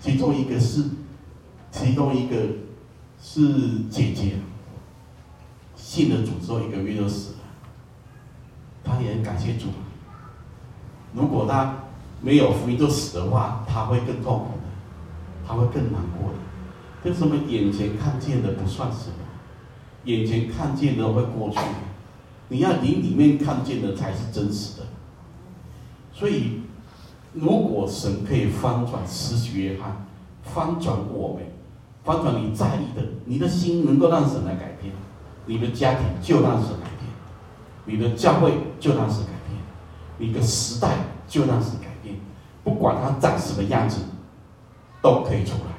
[0.00, 0.82] 其中一个是，
[1.70, 2.36] 其中一个
[3.22, 4.38] 是姐姐，
[5.76, 7.38] 信了主之后一个月就死了。
[8.82, 9.68] 他也很感谢主。
[11.14, 11.76] 如果他
[12.20, 16.38] 没有福音就死的话，他会更痛苦的，他会更难过的。
[17.04, 19.14] 为什么眼前看见的不算什么？
[20.06, 21.60] 眼前看见的会过去，
[22.48, 24.86] 你要灵里面看见的才是真实的。
[26.12, 26.60] 所以，
[27.32, 30.06] 如果神可以翻转施洗约翰，
[30.42, 31.42] 翻转我们，
[32.04, 34.92] 翻转你在意的，你的心能够让神来改变，
[35.46, 37.10] 你的家庭就让神改变，
[37.86, 39.58] 你的教会就让神改变，
[40.18, 42.16] 你的时代就让神改变，
[42.62, 44.02] 不管他长什么样子，
[45.00, 45.72] 都可以出来。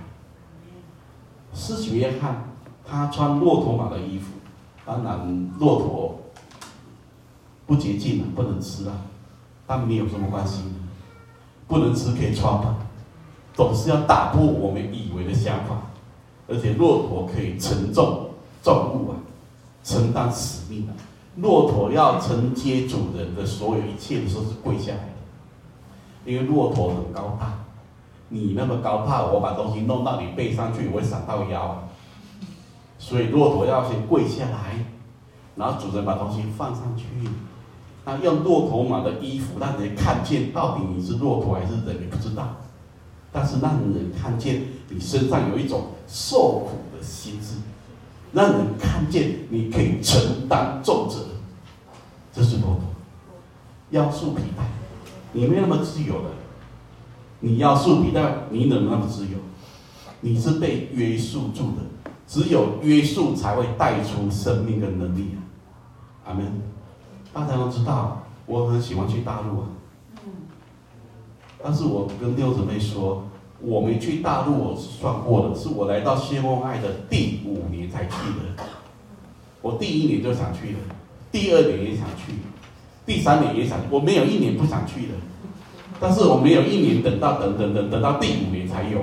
[1.53, 2.49] 施洗约翰
[2.83, 4.31] 他穿骆驼马的衣服，
[4.83, 6.19] 当然骆驼
[7.67, 8.91] 不洁净了，不能吃了。
[9.75, 10.61] 但没有什么关系，
[11.67, 12.75] 不能吃可以穿吧，
[13.55, 15.75] 总是要打破我们以为的想法。
[16.47, 18.29] 而且骆驼可以承重
[18.61, 19.17] 重物啊，
[19.83, 20.93] 承担使命啊。
[21.37, 27.53] 骆驼要承接主人的所有一切的时候是跪下来的，因为骆驼很高大，
[28.29, 31.83] 你那么高大，我把东西弄到你背上去，我会闪到腰。
[32.99, 34.85] 所以骆驼要先跪下来，
[35.55, 37.05] 然后主人把东西放上去。
[38.05, 42.57] 那用骆驼马的衣服让人看见，到底你是骆驼还是人，你不知道。
[43.31, 47.55] 但是让人看见你身上有一种受苦的心志，
[48.31, 51.19] 让人看见你可以承担重责，
[52.31, 52.81] 这是骆驼。
[53.89, 54.63] 要束皮带，
[55.31, 56.29] 你没那么自由的。
[57.39, 59.37] 你要束皮带，你怎么那么自由？
[60.21, 65.39] 你是被约束住的，只有约束才会带出生命的能力啊！
[66.27, 66.72] 阿门。
[67.33, 69.67] 大家都知道，我很喜欢去大陆啊。
[71.63, 73.23] 但是我跟六姊妹说，
[73.59, 78.63] 我没去大陆，我是算过的，是我来到谢梦爱的第五年才去的。
[79.61, 80.79] 我第一年就想去了，
[81.31, 82.33] 第二年也想去，
[83.05, 85.13] 第三年也想，我没有一年不想去的。
[85.99, 88.99] 但是我没有一年等到等等等等到第五年才有。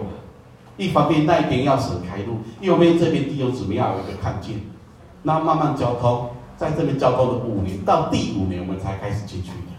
[0.76, 4.56] 一方面那边要省开路，一方面这边弟兄姊妹要有一个看见，
[5.22, 6.30] 那慢慢交通。
[6.60, 9.72] 在这边交通了五年，到第五年我们才开始进去的。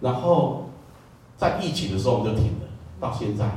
[0.00, 0.70] 然后
[1.36, 2.66] 在疫情的时候我们就停了，
[2.98, 3.48] 到现在。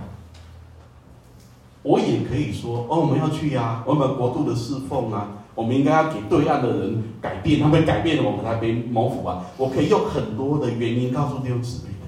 [1.82, 9.44] 我也可以说，哦，我们要去呀，我们国度的侍奉啊，我们应该要给对岸的人改变，他们改变了，我们才被蒙福啊！
[9.58, 12.06] 我可以用很多的原因告诉弟兄姊妹的，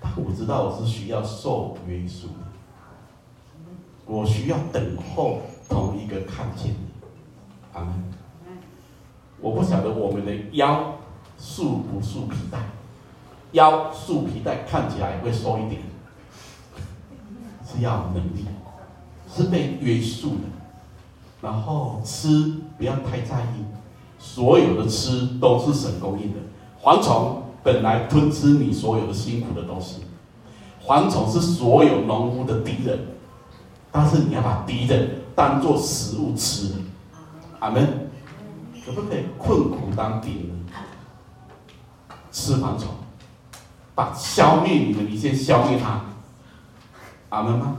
[0.00, 2.46] 但我知道我是需要受约束的，
[4.06, 6.78] 我需要等候同一个看见的。
[7.74, 7.92] 阿门。
[9.42, 10.94] 我不晓得我们的腰
[11.36, 12.58] 束不束皮带，
[13.50, 15.82] 腰束皮带看起来会瘦一点，
[17.66, 18.46] 是要能力，
[19.28, 20.42] 是被约束的。
[21.42, 23.64] 然后吃不要太在意，
[24.16, 26.38] 所有的吃都是神供应的。
[26.80, 30.02] 蝗虫本来吞吃你所有的辛苦的东西，
[30.86, 32.96] 蝗虫是所有农夫的敌人，
[33.90, 36.74] 但是你要把敌人当做食物吃。
[37.58, 38.11] 阿门。
[38.84, 40.66] 可不可以困苦当敌人？
[42.30, 42.88] 吃蝗虫，
[43.94, 46.00] 把消灭你的，你先消灭他。
[47.28, 47.76] 阿门吗？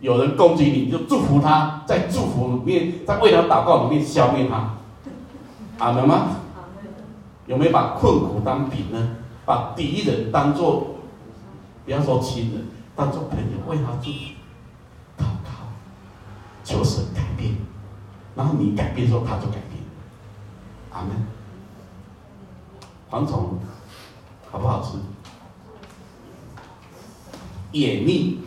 [0.00, 4.74] 有人攻击你，你就祝福他，在祝福里面，在为他祷告里面消灭他，
[5.78, 6.36] 阿门吗？
[7.46, 9.16] 有没有把困苦当敌呢？
[9.44, 10.96] 把敌人当做，
[11.84, 14.18] 不要说亲人，当做朋友，为他祝福、
[15.18, 15.50] 祷告、
[16.62, 17.56] 求神改变，
[18.36, 19.71] 然后你改变之后，他就改变，
[20.92, 21.10] 阿门。
[23.10, 23.58] 蝗虫
[24.50, 24.98] 好不好吃？
[27.72, 28.40] 野蜜。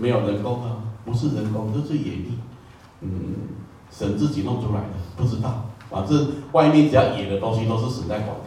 [0.00, 2.38] 没有人工啊，不是人工，这是野蜜，
[3.00, 3.34] 嗯，
[3.90, 5.64] 神自己弄出来的，不知道。
[5.90, 8.44] 反正外面只要野的东西都是神在管的。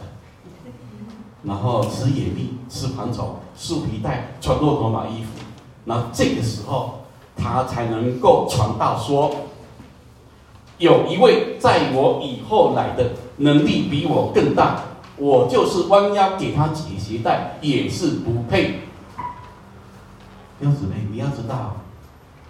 [1.42, 5.28] 然后吃野蜜，吃蝗虫，束皮带，穿骆驼马衣服。
[5.84, 7.00] 那这个时候，
[7.36, 9.30] 他才能够传道说，
[10.82, 14.80] 有一位在我以后来的，能力比我更大，
[15.16, 18.80] 我就是弯腰给他解鞋带，也是不配。
[20.58, 21.76] 弟兄姊妹，你要知道，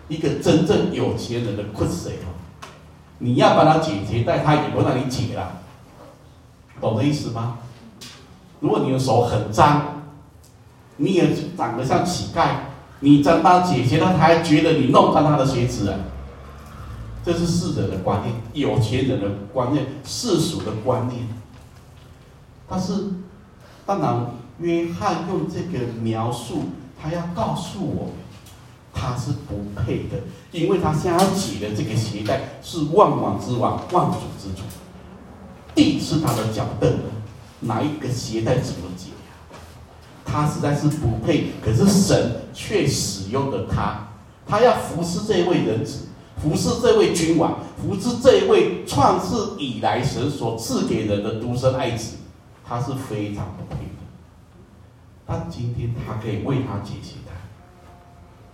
[0.08, 2.32] 一个真正有钱人的困谁哦？
[3.18, 5.60] 你要帮他解鞋带，他也不会让你解了，
[6.80, 7.58] 懂这意思吗？
[8.60, 10.04] 如果你的手很脏，
[10.96, 12.48] 你也长得像乞丐，
[13.00, 15.98] 你帮他解鞋带，他还觉得你弄脏他的鞋子啊？
[17.24, 21.28] 这是世人的观念，有钱人的观念，世俗的观念。
[22.68, 22.92] 但是，
[23.86, 24.26] 当然，
[24.58, 26.64] 约翰用这个描述。
[27.04, 28.12] 他要告诉我们，
[28.94, 30.20] 他是不配的，
[30.52, 34.62] 因为他想要解的这个鞋带是万王之王、万主之主，
[35.74, 36.92] 地是他的脚凳，
[37.58, 39.58] 哪一个鞋带怎么解呀？
[40.24, 44.06] 他实在是不配，可是神却使用了他，
[44.46, 46.06] 他要服侍这位人子，
[46.42, 52.16] 服侍这位君王，服侍这位创世以来神所赐给人的独生爱子，
[52.64, 53.90] 他是非常不配的。
[55.24, 57.32] 但今天他可以为他解鞋带，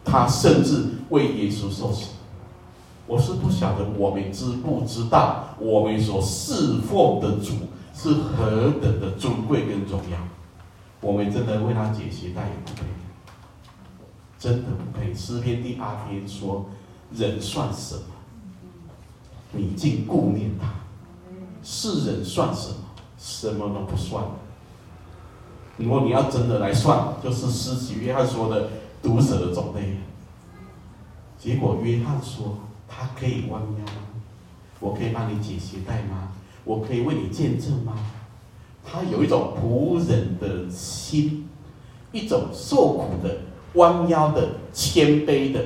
[0.04, 2.10] 他甚至为耶稣受死。
[3.06, 7.54] 我是不晓得我们知不知道，我们所侍奉的主
[7.94, 10.18] 是何等的尊贵跟重要。
[11.00, 12.82] 我们真的为他解鞋带也不配，
[14.38, 15.14] 真的不配。
[15.14, 16.66] 诗篇第八篇说
[17.14, 18.02] ：“人算什么？
[19.52, 20.66] 你竟顾念他；
[21.62, 22.76] 世人算什么？
[23.18, 24.24] 什么都不算。”
[25.78, 28.68] 如果你要真的来算，就是施洗约翰说的
[29.02, 29.96] 毒蛇的种类。
[31.38, 33.84] 结果约翰说：“他可以弯腰？
[34.80, 36.32] 我可以帮你解鞋带吗？
[36.64, 37.94] 我可以为你见证吗？”
[38.84, 41.48] 他有一种仆人的心，
[42.10, 43.38] 一种受苦的、
[43.74, 45.64] 弯腰的、谦卑的。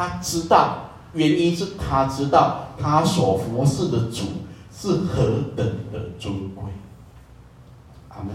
[0.00, 4.24] 他知道，原因是他知道他所服侍的主
[4.72, 6.64] 是何等的尊贵。
[8.08, 8.34] 阿门。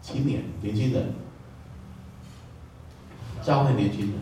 [0.00, 1.12] 青年、年轻人，
[3.42, 4.14] 教会年轻人，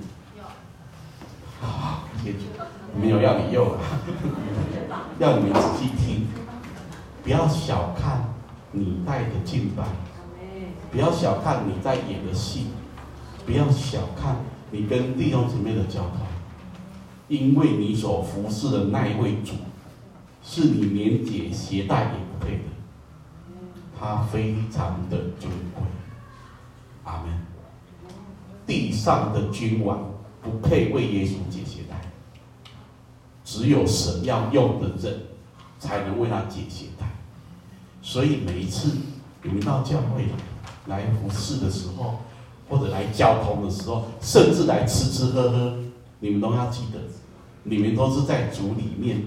[1.63, 2.03] 啊，
[3.01, 3.79] 没有要你用啊，
[5.21, 6.27] 要你们仔细听，
[7.23, 8.35] 不要小看
[8.73, 9.85] 你带的敬拜，
[10.91, 12.67] 不要小看你在演的戏，
[13.47, 14.35] 不要小看
[14.71, 16.19] 你跟弟兄姊妹的交通，
[17.29, 19.53] 因为你所服侍的那一位主，
[20.43, 22.65] 是你连解鞋带也不配的。
[23.99, 25.83] 他非常的尊贵，
[27.05, 27.39] 阿门。
[28.67, 30.13] 地上的君王
[30.43, 31.97] 不配为耶稣解鞋带，
[33.45, 35.23] 只有神要用的人
[35.79, 37.07] 才能为他解鞋带。
[38.03, 38.97] 所以每一次
[39.43, 40.27] 你们到教会
[40.87, 42.21] 来服侍的时候，
[42.69, 45.79] 或者来交通的时候，甚至来吃吃喝喝，
[46.21, 46.99] 你们都要记得，
[47.65, 49.25] 你们都是在主里面，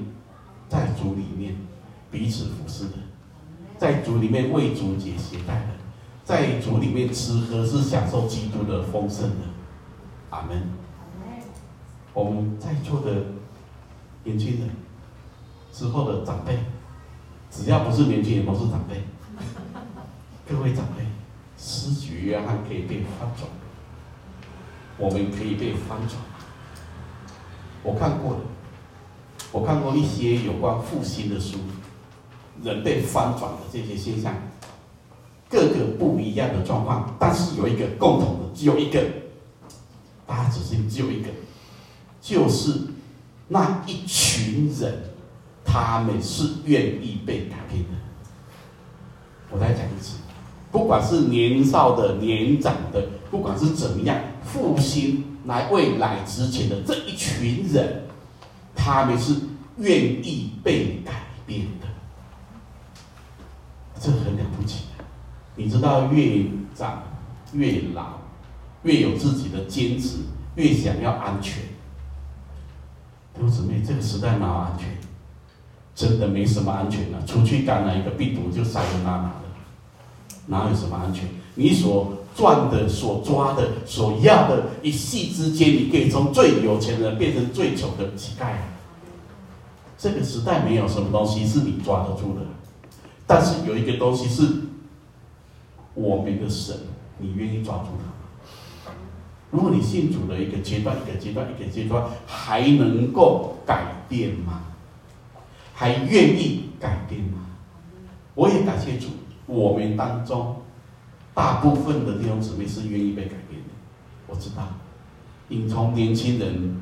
[0.70, 1.56] 在主里面
[2.10, 2.94] 彼此服侍的。
[3.78, 5.68] 在主里面为主解携带的，
[6.24, 9.36] 在主里面吃喝是享受基督的丰盛的，
[10.30, 10.70] 阿门。
[12.14, 13.24] 我们在座的
[14.24, 14.70] 年轻人，
[15.74, 16.60] 之后的长辈，
[17.50, 19.02] 只要不是年轻人，都是长辈。
[20.48, 21.04] 各位长辈，
[21.64, 23.48] 施洗约翰可以被翻转，
[24.98, 26.20] 我们可以被翻转。
[27.84, 28.40] 我看过了，
[29.52, 31.60] 我看过一些有关复兴的书，
[32.64, 34.34] 人被翻转的这些现象，
[35.48, 39.00] 各个不一样的状况，但是有一个共同的，只有一个，
[40.26, 41.30] 大家只是只有一个，
[42.20, 42.76] 就是
[43.50, 45.04] 那一群人，
[45.64, 47.90] 他们是愿意被改变的。
[49.52, 50.18] 我再讲一次。
[50.72, 58.04] 不管是年少的、年长的，不管是怎么样，复兴来未来之前的这一群人，
[58.74, 59.36] 他们是
[59.78, 61.12] 愿意被改
[61.46, 61.88] 变的，
[64.00, 64.86] 这很了不起。
[65.56, 67.04] 你知道，越长
[67.52, 68.20] 越老，
[68.84, 70.20] 越有自己的坚持，
[70.56, 71.64] 越想要安全。
[73.34, 74.88] 弟兄姊妹，这个时代哪有安全？
[75.94, 79.34] 真的没什么安全了，出去感染一个病毒就塞得哪
[80.48, 80.70] 哪。
[80.70, 81.28] 有什么安全？
[81.56, 88.54] 你所赚的、所抓的、所要的，一夕之间，你可以从最有钱的人变成最穷的乞丐。
[89.98, 92.42] 这个时代没有什么东西是你抓得住的，
[93.28, 94.48] 但是有一个东西是
[95.94, 96.76] 我们的神，
[97.20, 98.92] 你愿意抓住它？
[99.52, 104.64] 如果你信主的一个阶段、一个阶段、一个阶段，还能够改变吗？
[105.74, 107.46] 还愿意改变吗？
[108.34, 109.08] 我也感谢主。
[109.52, 110.56] 我们当中
[111.34, 113.70] 大部分的弟兄姊妹是愿意被改变的，
[114.28, 114.64] 我知道。
[115.50, 116.82] 你从年轻人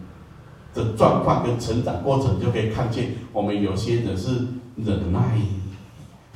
[0.74, 5.39] 的状况跟成长过程就可以看见，我们有些人是忍耐，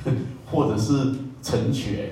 [0.50, 2.10] 或者是成全，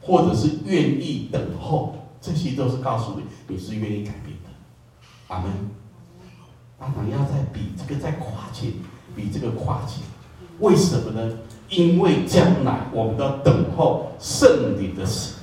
[0.00, 4.50] 或者是愿意等候，这些都是告诉你你是愿意改变的。
[5.28, 5.50] 阿门。
[6.78, 8.68] 当然要再比这个再跨界，
[9.16, 10.02] 比这个跨界，
[10.60, 11.38] 为什么呢？
[11.68, 15.34] 因为将来我们都要等候圣灵的洗。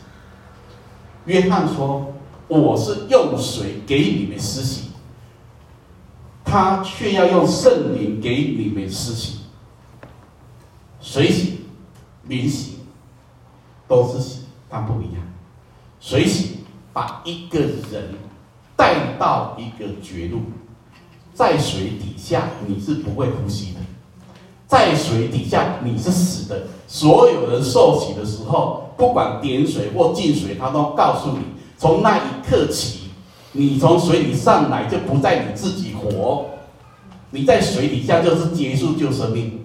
[1.26, 2.14] 约翰说
[2.48, 4.90] ：“我是用水给你们施洗，
[6.44, 9.42] 他却要用圣灵给你们施洗。
[11.00, 11.62] 水洗、
[12.28, 12.80] 灵洗
[13.88, 15.22] 都是洗，但不一样。
[16.00, 16.60] 水洗
[16.94, 18.16] 把一个人
[18.76, 20.42] 带到一个绝路，
[21.34, 23.80] 在水底下你是不会呼吸的。”
[24.72, 26.62] 在水底下，你是死的。
[26.88, 31.40] 所有人受洗的时候，不管点水或进水，他都告诉你：
[31.78, 33.10] 从那一刻起，
[33.52, 36.46] 你从水里上来就不再你自己活，
[37.32, 39.60] 你在水底下就是结束救生命。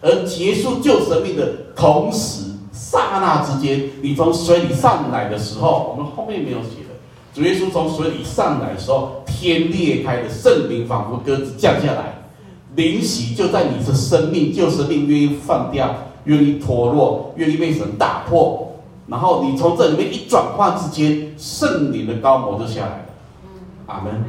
[0.00, 1.46] 而结束救生命的
[1.76, 6.94] 同时，刹那之间，你从水里上来的时候，我们后面没有写的。
[7.34, 12.17] 主耶稣从水里上来的时候，天裂开的圣灵仿佛鸽子降下来。
[12.78, 15.92] 灵洗就在你的生命，旧生命愿意放掉，
[16.26, 18.72] 愿意脱落，愿意被神打破，
[19.08, 23.04] 然后你从这里面一转换之间，圣灵的膏抹就下来了。
[23.86, 24.24] 阿门。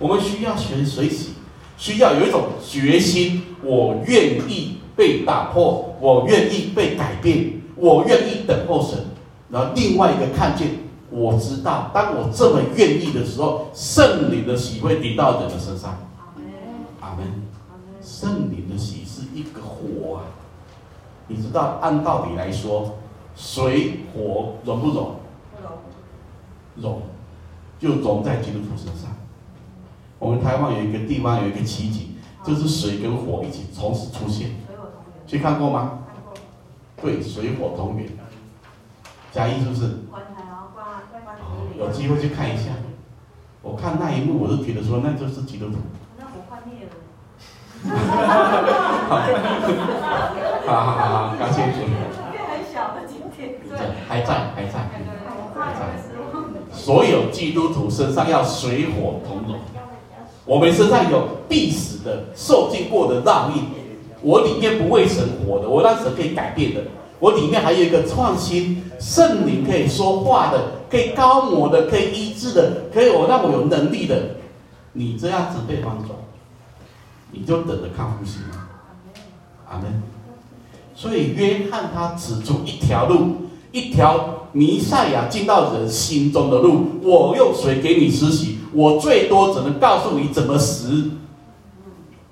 [0.00, 1.34] 我们需要学水洗，
[1.76, 8.98] 需要有一种决心，我愿意被打破，我愿意被改变，我愿意等候神。
[9.50, 10.66] 然后另外一个看见，
[11.12, 15.96] 我知道，当我这么愿意的时候，圣灵的洗会临到人的身上。
[18.18, 20.26] 圣灵的喜是一个火啊，
[21.28, 22.96] 你知道，按道理来说，
[23.36, 25.14] 水火融不融？
[25.62, 27.02] 融，融，
[27.78, 29.12] 就融在基督徒身上。
[30.18, 34.50] 我们台湾有一个地方有一个奇景，就是水跟火一起同时出现。
[35.24, 36.00] 去看过吗？
[37.00, 38.08] 对，水火同源。
[39.30, 39.84] 嘉义是不是？
[41.40, 42.72] 哦，有机会去看一下。
[43.62, 45.76] 我看那一幕，我就觉得说，那就是基督徒。
[47.84, 48.62] 哈哈哈
[49.08, 50.32] 哈哈！
[50.66, 51.86] 好好好，感谢主。
[52.50, 54.78] 很小的今天，对，还在，还在，
[55.54, 55.80] 还在。
[56.72, 59.58] 所有基督徒身上要水火同融。
[60.44, 63.62] 我们身上有必死的、受尽过的烙印。
[64.20, 66.80] 我里面不为神活的，我让神可以改变的。
[67.20, 70.58] 我里面还有一个创新，圣灵可以说话的，
[70.90, 74.16] 可以膏抹的，可以医治的，可以我让我有能力的。
[74.92, 76.14] 你这样子被帮助。
[77.32, 78.40] 你就等着看复兴，
[79.68, 80.02] 阿门。
[80.94, 86.86] 所以约翰他指出一条路，一条弥赛亚进到人心中的路。
[87.02, 91.10] 我用水给你施洗，我最多只能告诉你怎么死，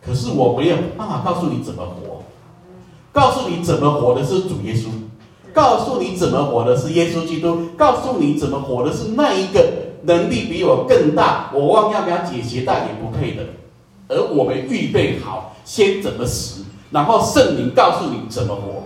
[0.05, 2.23] 可是我没有办法告诉你怎么活。
[3.13, 4.89] 告诉你怎么活的是主耶稣，
[5.55, 9.65] 告诉你怎么活的是耶稣基督，告诉你怎么活的是那一个
[10.03, 13.45] 能力比我更大，我忘要不要解鞋带也不配的。
[14.09, 18.85] 而我们预备好，先怎么死，然后圣灵告诉你怎么活，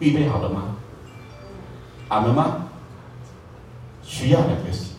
[0.00, 0.76] 预备好了吗？
[2.08, 2.68] 阿门吗？
[4.02, 4.92] 需要两个洗。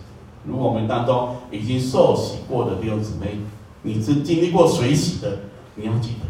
[0.45, 3.39] 如果我们当中已经受洗过的弟兄姊妹，
[3.81, 5.39] 你是经历过水洗的，
[5.75, 6.25] 你要记得，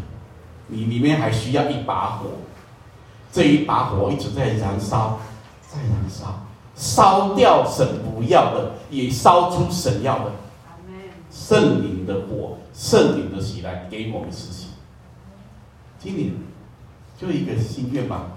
[0.66, 2.26] 你里面还需要一把火，
[3.32, 5.20] 这一把火一直在燃烧，
[5.68, 6.44] 在燃烧，
[6.74, 10.32] 烧掉神不要的，也烧出神要的。
[11.30, 12.27] 圣灵的火，
[12.78, 14.68] 圣灵的喜来给我们实习。
[15.98, 16.32] 今年
[17.18, 18.36] 就一个心愿吧，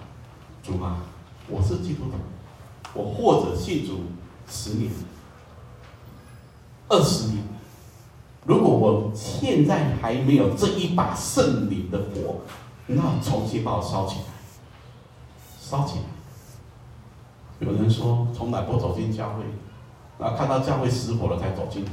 [0.64, 0.98] 主啊，
[1.48, 2.14] 我是基督徒，
[2.96, 4.00] 我或者信主
[4.50, 4.92] 十年、
[6.89, 7.44] 二十年，
[8.46, 12.38] 如果我现在还没有这一把圣灵的火，
[12.88, 14.26] 那重新把我烧起来，
[15.60, 16.06] 烧起来。
[17.60, 19.44] 有人说从来不走进教会，
[20.18, 21.86] 然后看到教会失火了才走进。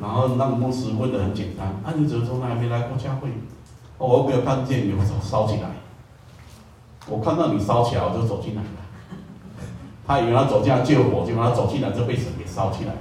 [0.00, 3.28] 然后那个牧师问的很简单：“啊，你怎么从来没来过教会？”
[3.98, 5.70] 哦，我没有看见你烧烧起来，
[7.06, 8.68] 我看到你烧起来，我就走进来了。
[10.06, 12.98] 他以为他走进来救火，结果他走进来就被神给烧起来了。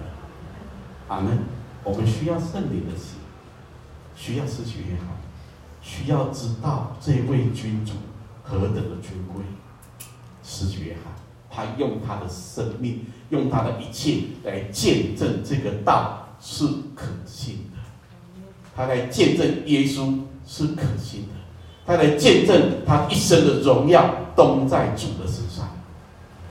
[1.07, 1.39] 阿门。
[1.85, 3.15] 我们需要圣灵的洗，
[4.15, 5.07] 需要施洗约翰，
[5.81, 7.91] 需要知道这位君主
[8.41, 9.43] 何等的尊贵。
[10.41, 11.13] 施洗约翰，
[11.49, 16.22] 他用他的生命，用他的一切来见证这个道。
[16.45, 17.79] 是可信的，
[18.75, 21.33] 他来见证耶稣是可信的，
[21.85, 25.69] 他来见证他一生的荣耀都在主的身上，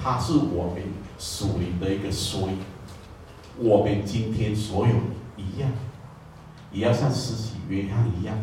[0.03, 0.83] 他是我们
[1.19, 2.57] 属灵的一个缩影。
[3.59, 4.95] 我们今天所有
[5.37, 5.71] 一样，
[6.73, 8.35] 也要像施洗约翰一样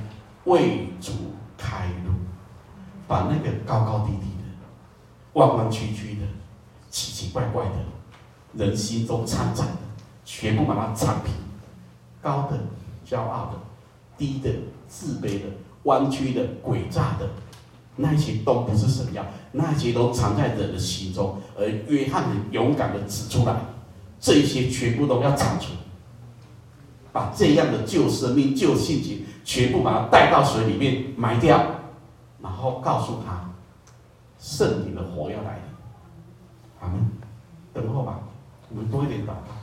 [0.43, 1.12] 为主
[1.58, 2.12] 开路，
[3.08, 4.43] 把那个高高低低的、
[5.34, 6.28] 弯弯曲曲的、
[6.91, 9.66] 奇奇怪怪的，人心中掺杂。
[10.32, 11.34] 全部把它铲平，
[12.21, 12.59] 高的、
[13.03, 13.53] 骄傲的、
[14.15, 14.51] 低的、
[14.88, 15.45] 自卑的、
[15.84, 17.27] 弯曲的、诡诈的，
[17.95, 21.41] 那些都不是神要，那些都藏在人的心中。
[21.57, 23.55] 而约翰很勇敢的指出来，
[24.19, 25.71] 这些全部都要铲除，
[27.11, 31.59] 把这样的旧生命、旧性情全部把它带到水里面埋掉，
[32.39, 33.49] 然后告诉他，
[34.38, 35.63] 圣灵的火要来了。
[36.82, 37.03] 阿门。
[37.73, 38.19] 等候吧，
[38.69, 39.59] 我们多一点祷告。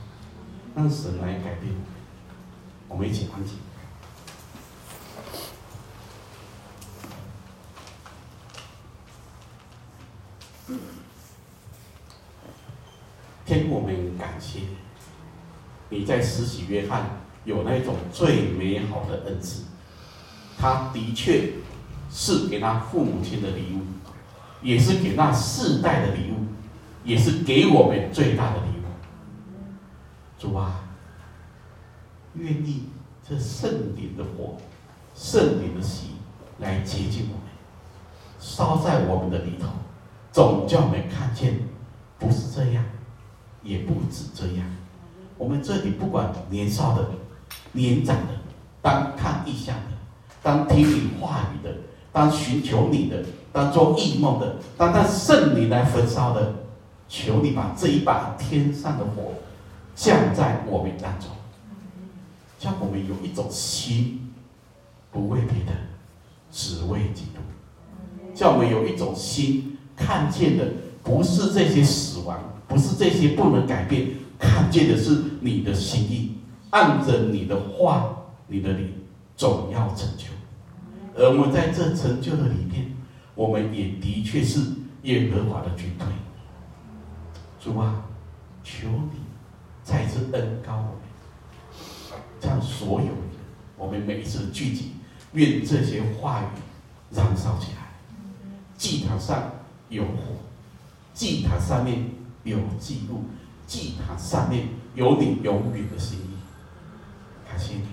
[0.77, 1.73] 让神来改变，
[2.87, 3.57] 我们一起安静。
[13.47, 14.61] 天父，我们感谢
[15.89, 19.63] 你在施洗约翰有那种最美好的恩赐，
[20.59, 21.55] 他的确
[22.11, 23.81] 是给他父母亲的礼物，
[24.61, 26.49] 也是给那世代的礼物，
[27.03, 28.76] 也是给我们最大的礼物。
[30.39, 30.85] 主啊，
[32.35, 32.85] 愿意
[33.27, 34.57] 这圣灵的火、
[35.15, 36.09] 圣灵的洗
[36.59, 37.47] 来接近我们，
[38.39, 39.69] 烧在我们的里头，
[40.33, 41.59] 总叫我们看见，
[42.19, 42.85] 不是这样，
[43.63, 44.67] 也不止这样。
[45.39, 47.09] 我们这里不管年少的、
[47.73, 48.35] 年长的，
[48.83, 49.97] 当看异象的，
[50.43, 51.75] 当听你话语的，
[52.13, 53.25] 当寻求你的，
[53.55, 56.53] 当做异梦的，当让圣灵来焚烧的，
[57.09, 59.33] 求你把这一把天上的火。
[59.97, 61.31] 降在我们当中，
[62.59, 64.31] 叫我们有一种心，
[65.11, 65.73] 不为别的，
[66.53, 67.41] 只为基督；
[68.35, 70.67] 叫我们有一种心，看见的
[71.03, 72.39] 不是这些死亡，
[72.69, 76.37] 不是这些不能改变，看见的是你的心意，
[76.71, 78.17] 按着你的话，
[78.49, 78.91] 你的理
[79.35, 80.27] 总要成就。
[81.17, 82.95] 而我们在这成就的里面，
[83.35, 84.61] 我们也的确是
[85.05, 86.07] 耶和华的军队。
[87.59, 88.05] 主啊，
[88.63, 89.26] 求你。
[89.87, 93.17] 再次恩膏我们，将所有人
[93.77, 94.95] 我们每一次聚集，
[95.33, 96.47] 愿这些话语
[97.15, 97.87] 燃烧起来。
[98.77, 99.53] 祭坛上
[99.89, 100.35] 有火，
[101.15, 102.05] 祭坛上面
[102.43, 103.27] 有记录，
[103.65, 104.67] 祭坛上面
[104.97, 106.37] 有你永远的心意。
[107.49, 107.87] 感谢你，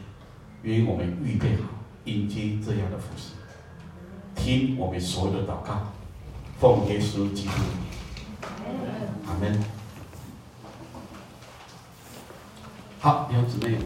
[0.64, 1.70] 愿我们预备好
[2.06, 3.34] 迎接这样的服饰，
[4.34, 5.94] 听我们所有的祷告，
[6.60, 8.50] 奉耶稣基督名，
[9.28, 9.73] 阿门。
[13.04, 13.78] 好，弟兄姊妹。